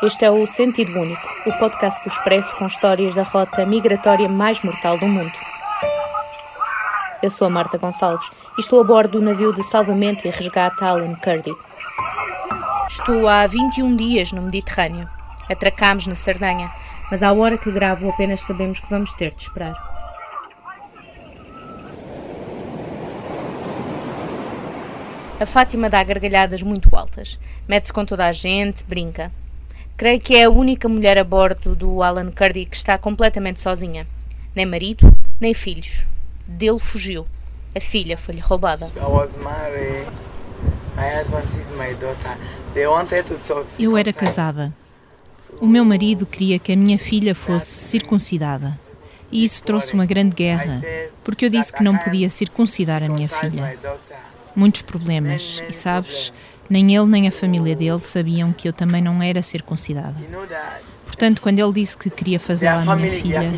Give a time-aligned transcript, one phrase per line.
[0.00, 4.62] Este é o Sentido Único, o podcast do Expresso com histórias da rota migratória mais
[4.62, 5.32] mortal do mundo.
[7.20, 10.84] Eu sou a Marta Gonçalves e estou a bordo do navio de salvamento e resgate
[10.84, 11.52] Alan Kurdi.
[12.88, 15.08] Estou há 21 dias no Mediterrâneo.
[15.50, 16.70] Atracámos na Sardanha,
[17.10, 19.74] mas à hora que gravo apenas sabemos que vamos ter de esperar.
[25.40, 29.32] A Fátima dá gargalhadas muito altas, mete-se com toda a gente, brinca.
[29.98, 34.06] Creio que é a única mulher a bordo do Alan Kurdi que está completamente sozinha.
[34.54, 36.06] Nem marido, nem filhos.
[36.46, 37.26] Dele fugiu.
[37.74, 38.88] A filha foi-lhe roubada.
[43.76, 44.72] Eu era casada.
[45.60, 48.78] O meu marido queria que a minha filha fosse circuncidada.
[49.32, 50.80] E isso trouxe uma grande guerra,
[51.24, 53.76] porque eu disse que não podia circuncidar a minha filha.
[54.54, 56.32] Muitos problemas, e sabes,
[56.68, 60.14] nem ele nem a família dele sabiam que eu também não era circuncidada.
[61.04, 63.50] Portanto, quando ele disse que queria fazer à minha filha.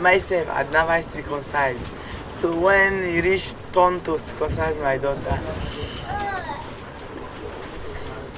[0.00, 1.80] myself I never circumcised.
[2.40, 5.38] So when he reached turn to circumcise my daughter,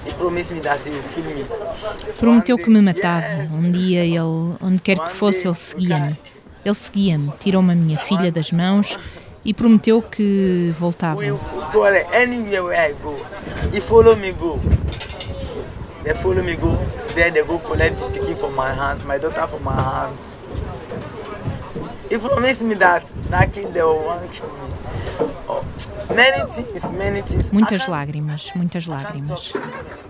[0.05, 1.45] he promised me that he would kill me.
[2.19, 3.49] Prometeu que me matava.
[3.53, 6.19] Um dia ele, onde quer que fosse, ele seguia-me.
[6.65, 8.97] Ele seguia-me, tirou-me a minha filha das mãos
[9.45, 11.21] e prometeu que voltava.
[13.73, 14.59] He follow me go.
[16.05, 16.77] They follow me go.
[17.15, 20.21] There they go collect the picking from my hand, my daughter from my hands.
[22.11, 23.05] He promised me that
[23.53, 24.29] they will want me.
[25.49, 25.65] Oh,
[26.15, 27.51] many things, many things.
[27.53, 29.53] Muitas lágrimas, muitas lágrimas.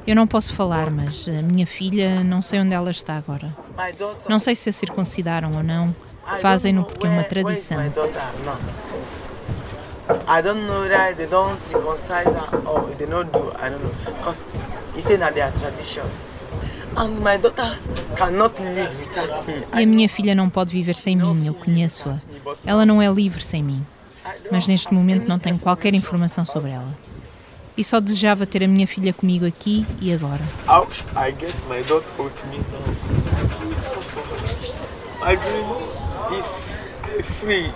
[0.07, 3.55] Eu não posso falar, mas a minha filha não sei onde ela está agora.
[4.29, 5.95] Não sei se a circuncidaram ou não.
[6.41, 7.79] Fazem-no porque é uma tradição.
[10.09, 13.93] I don't know that they don't circumcise her or they don't do, I don't know.
[14.05, 14.45] Because
[14.95, 16.05] he said that they are tradition.
[16.97, 17.79] And my daughter
[18.17, 19.55] cannot live without me.
[19.73, 22.19] E a minha filha não pode viver sem mim, eu conheço-a.
[22.67, 23.87] Ela não é livre sem mim.
[24.51, 26.93] Mas neste momento não tenho qualquer informação sobre ela.
[27.77, 30.43] E só desejava ter a minha filha comigo aqui e agora.
[31.17, 32.83] I get my daughter with me now.
[35.25, 35.67] I dream
[36.39, 36.72] if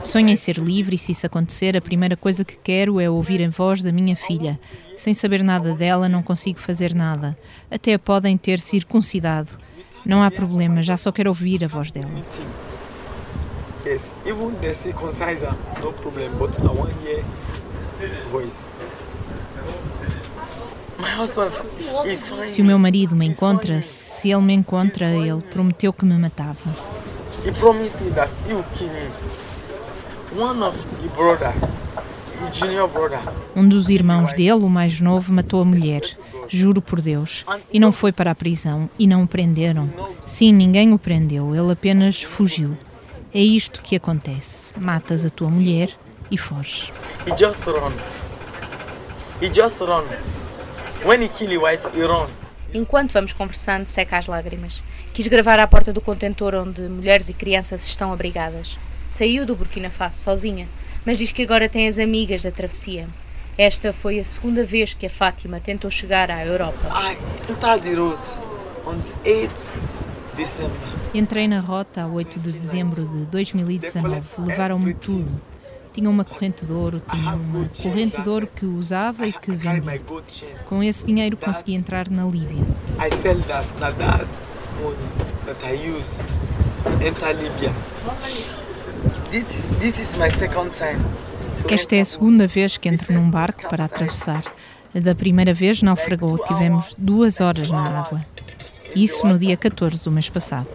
[0.03, 3.43] Sonho em ser livre e se isso acontecer, a primeira coisa que quero é ouvir
[3.45, 4.59] a voz da minha filha.
[4.97, 7.37] Sem saber nada dela, não consigo fazer nada.
[7.71, 9.51] Até a podem ter circuncidado.
[10.05, 12.11] Não há problema, já só quero ouvir a voz dela.
[13.85, 17.23] Yes, even the circumciser, no problem, but I want hear
[18.31, 18.57] voice.
[22.47, 26.96] Se o meu marido me encontra, se ele me encontra, ele prometeu que me matava.
[27.47, 29.09] He promised me that he would kill me.
[30.37, 31.53] One of the brother,
[32.41, 33.21] the junior brother.
[33.55, 36.03] Um dos irmãos dele, o mais novo, matou a mulher.
[36.49, 37.45] Juro por Deus.
[37.73, 38.91] E não foi para a prisão.
[38.99, 39.89] E não o prenderam.
[40.27, 41.55] Sim, ninguém o prendeu.
[41.55, 42.77] Ele apenas fugiu.
[43.33, 44.73] É isto que acontece.
[44.77, 45.91] Matas a tua mulher
[46.29, 46.91] e foges.
[47.27, 47.93] He just run.
[49.41, 50.05] He just run.
[51.05, 52.27] When he kill your wife, he run.
[52.75, 54.83] Enquanto vamos conversando, seca as lágrimas.
[55.13, 58.79] Quis gravar à porta do contentor onde mulheres e crianças estão abrigadas.
[59.09, 60.69] Saiu do Burkina Faso sozinha,
[61.05, 63.09] mas diz que agora tem as amigas da travessia.
[63.57, 66.89] Esta foi a segunda vez que a Fátima tentou chegar à Europa.
[71.15, 74.23] Entrei na rota a 8 de dezembro de 2019.
[74.39, 75.41] Levaram-me tudo
[75.97, 79.99] tinha uma corrente de ouro, tinha uma corrente de ouro que usava e que vendia.
[80.69, 82.63] Com esse dinheiro consegui entrar na Líbia.
[91.71, 94.45] Esta é a segunda vez que entro num barco para atravessar.
[94.95, 98.25] Da primeira vez naufragou, tivemos duas horas na água.
[98.95, 100.69] Isso no dia 14 do mês passado.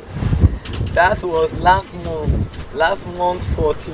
[0.95, 3.93] That was last month, last month 14.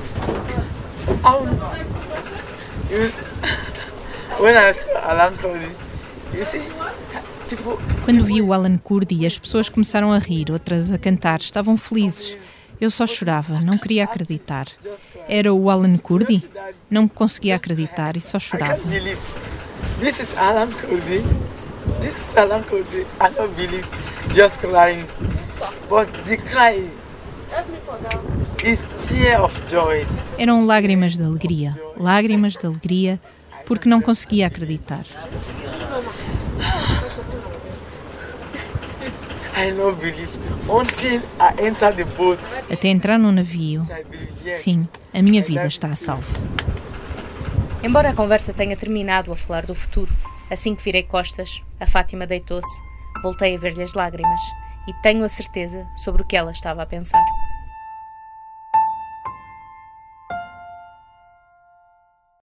[8.05, 12.37] Quando vi o Alan Kurdi, as pessoas começaram a rir, outras a cantar, estavam felizes.
[12.79, 14.67] Eu só chorava, não queria acreditar.
[15.27, 16.49] Era o Alan Kurdi?
[16.89, 18.81] Não conseguia acreditar e só chorava.
[19.99, 21.23] This is Alan Kurdi.
[21.99, 23.05] This is Alan Kurdi.
[23.19, 23.87] I don't believe.
[24.33, 25.05] Just crying.
[25.89, 26.87] But the cry
[30.37, 33.19] eram lágrimas de alegria, lágrimas de alegria,
[33.65, 35.05] porque não conseguia acreditar.
[42.71, 43.83] Até entrar no navio.
[44.53, 46.31] Sim, a minha vida está a salvo.
[47.83, 50.11] Embora a conversa tenha terminado a falar do futuro,
[50.49, 52.81] Assim que virei costas, a Fátima deitou-se.
[53.21, 54.39] Voltei a ver-lhe as lágrimas
[54.87, 57.23] e tenho a certeza sobre o que ela estava a pensar.